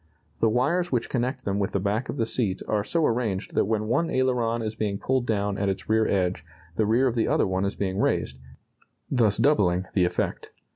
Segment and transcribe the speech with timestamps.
[0.39, 3.65] The wires which connect them with the back of the seat are so arranged that
[3.65, 6.43] when one aileron is being pulled down at its rear edge
[6.75, 8.39] the rear of the other one is being raised,
[9.11, 10.49] thus doubling the effect.